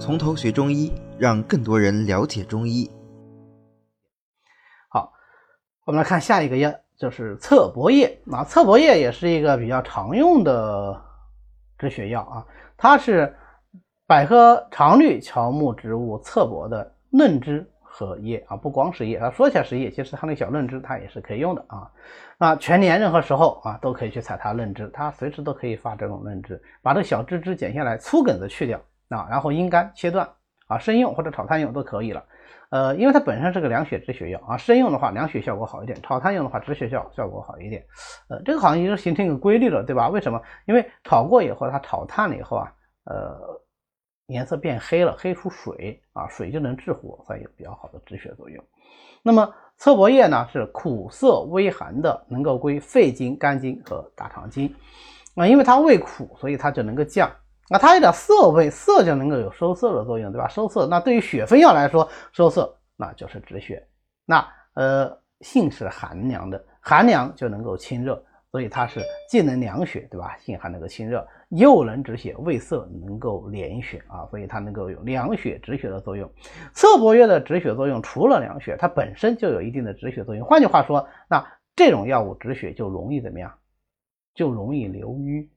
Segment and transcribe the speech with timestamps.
[0.00, 2.90] 从头学中医，让更多人了解中医。
[4.88, 5.12] 好，
[5.84, 8.18] 我们来看下一个药，就是侧柏叶。
[8.32, 10.98] 啊，侧柏叶也是一个比较常用的
[11.78, 12.46] 止血药啊，
[12.78, 13.36] 它是
[14.06, 17.70] 百合常绿乔木植物侧柏的嫩枝。
[17.92, 21.90] 和叶啊，不光是叶，它说起来是叶，其实它那小嫩枝它也是可以用的啊。
[22.38, 26.62] 那全年任何时候啊，都可以去采它嫩枝，它随时都可以发这种嫩枝。
[26.80, 30.28] 把这小枝枝剪下来，粗梗子去掉啊，然后阴干切断
[30.66, 32.24] 啊，生用或者炒汤用都可以了。
[32.70, 37.84] 呃，因为它本身是个凉血止血药啊，生用的话凉血效果好一点，炒汤用的话止血效效果好一点。
[38.28, 40.08] 呃，这个好像已经形成一个规律了，对吧？
[40.08, 40.40] 为什么？
[40.66, 42.72] 因为炒过以后，它炒炭了以后啊，
[43.04, 43.60] 呃。
[44.30, 48.64] 颜色变黑了，黑出水啊，水就能治火，所以有比较好的止血作用。
[49.24, 54.72] 那么侧柏叶呢，是苦涩微寒的，能够归肺经、肝经和大肠经。
[55.34, 57.28] 啊，因为它味苦，所以它就能够降。
[57.70, 60.48] 那它有点涩味，涩就能够有收涩的作用，对吧？
[60.48, 63.86] 收涩，那对于血分药来说，收涩那就是止血。
[64.26, 68.20] 那呃，性是寒凉的，寒凉就能够清热。
[68.50, 70.36] 所以它是既能凉血，对吧？
[70.38, 76.28] 性寒能够清热，又能止血，味涩能够敛血啊，所以它能够有凉血止血的作用。
[76.74, 80.44] 侧柏叶的止血作用除了凉血，它本身就有一定的止血作用。
[80.44, 81.46] 换句话说，那
[81.76, 83.54] 这种药物止血就容易怎么样？
[84.34, 85.48] 就容易流瘀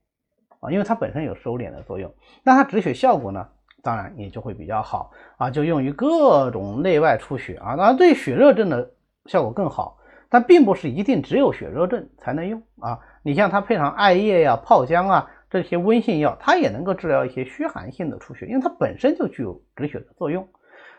[0.63, 2.13] 啊，因为它本身有收敛的作用。
[2.43, 3.47] 那它止血效果呢，
[3.81, 8.91] 当然也就会比较好啊，就用于各种内外出血啊，当然对血热症的
[9.25, 9.99] 效果更好。
[10.29, 12.97] 但并不是一定只有血热症才能用啊！
[13.21, 20.47] 你像它配上艾叶呀、泡姜啊这些温性药，它也能够治疗一些虚寒性的出血，因为它本身就具有止血的作用。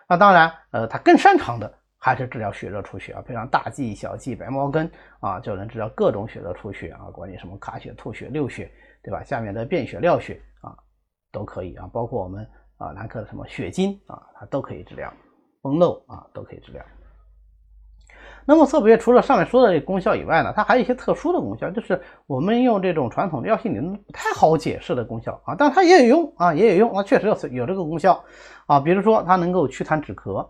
[0.09, 8.71] 那当然，呃，它更擅长的还是治疗血热出血啊，配上大剂、小剂、白茅根啊，就能治疗各种血热出血啊，管你什么卡血、吐血、溜血，
[9.03, 9.23] 对吧？
[9.23, 10.77] 下面的便血、尿血啊，
[11.33, 15.11] 都可以啊，包括我们啊男科的什么血精啊，它都可以治疗，
[15.63, 16.85] 崩漏啊都可以治疗。
[18.45, 28.23] 那么侧柏叶除了上面说的这功效以外呢，它还有一些特殊的功效，就是我们用这种传统药性理论不太好解释的功效啊，但它也有用啊，也有用，它确实有有这个功效
[28.67, 28.79] 啊。
[28.79, 30.47] 比如说它能够祛痰止咳，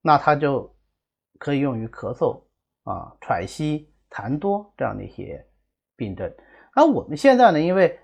[0.00, 0.73] 那它就
[1.44, 2.40] 可以用于咳嗽
[2.84, 5.44] 啊、喘息、痰多这样的一些
[5.94, 6.32] 病症。
[6.72, 7.98] 而我们现在呢，因为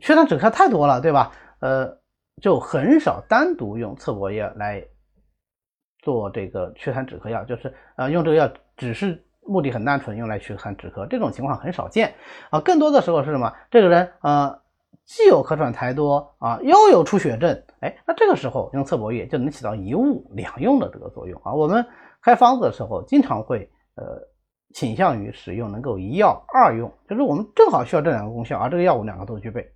[0.00, 1.32] 祛痰止咳太多了，对吧？
[1.58, 1.98] 呃，
[2.40, 4.86] 就很少单独用侧柏叶来。
[6.04, 12.14] 做这个祛痰止咳药，就是呃用这个药只是目的很单纯，用来祛痰止咳，这种情况很少见
[12.50, 12.60] 啊。
[12.60, 13.50] 更多的时候是什么？
[13.70, 14.60] 这个人呃
[15.06, 21.54] 既有咳喘痰多啊，又有出血症，哎，那这个时候用侧柏叶就能起到一物两用的这个作用啊。
[21.54, 21.86] 我们
[22.24, 24.26] 开方子的时候经常会呃
[24.72, 29.70] 倾向于使用能够一药二用，就是我们正好需要这两个功效，而这个药物两个都具备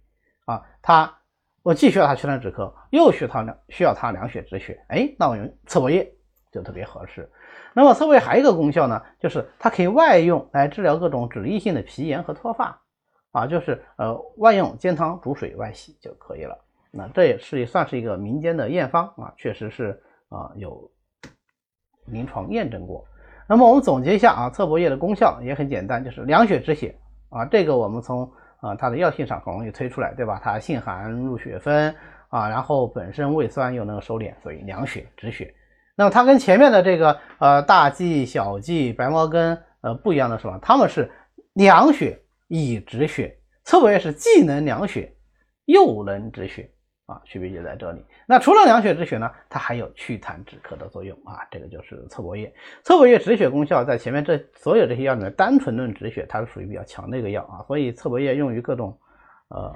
[0.47, 0.63] 啊。
[0.81, 1.15] 它
[1.63, 6.15] 我既需要它祛痰止咳，又需要它凉需要它凉血止血，哎，那我用侧柏叶。
[6.51, 7.31] 就特别合适。
[7.75, 12.81] 那么侧柏叶还有一个功效呢，就是它可以外用来治疗各种脂溢性的皮炎和脱发
[13.33, 16.59] 啊，就是呃外用煎汤煮水外洗就可以了。
[16.91, 20.91] 那这也是算是一个民间的验方啊，确实是啊有
[22.11, 23.05] 临床验证过。
[23.49, 26.95] 那么我们总结一下啊，侧柏叶的功效也很简单，就是凉血止血
[27.31, 28.31] 啊，这个我们从
[28.61, 30.41] 啊它的药性上很容易推出来，对吧？
[30.43, 31.95] 它性寒入血分
[32.29, 35.55] 啊，然后本身胃酸又能收敛，所以凉血止血。
[35.97, 40.59] 那么它跟前面的这个呃大蓟、小蓟、白茅根呃不一样的是吧？
[40.61, 41.11] 它们是
[41.55, 45.13] 凉血以止血，侧柏叶是既能凉血
[45.65, 46.71] 又能止血
[47.09, 48.05] 啊，区别就在这里。
[48.27, 52.55] 那除了凉血止血呢，它还有祛痰止咳的作用啊，这个就是侧柏叶。
[52.85, 58.99] 侧柏叶止血功效在前面这所有这些药里面，单纯论止血，它是属于比较强的一个药啊，所以侧柏叶用于各种
[59.49, 59.75] 呃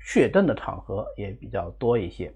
[0.00, 2.34] 血症的场合也比较多一些。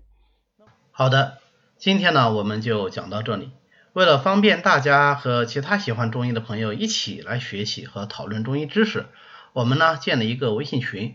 [0.90, 1.38] 好的。
[1.80, 3.52] 今天呢，我们就讲到这里。
[3.92, 9.06] 为了方便大家和其他喜欢中医的朋友一起来学习和讨论中医知识，
[9.52, 11.14] 我们呢建了一个微信群，